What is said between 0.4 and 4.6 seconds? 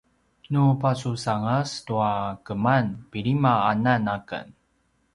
nu pasusangas tua keman pilima anan aken